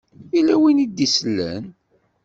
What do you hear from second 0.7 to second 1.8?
i d-isellen.